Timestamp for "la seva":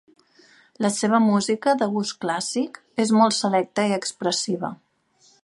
0.85-1.19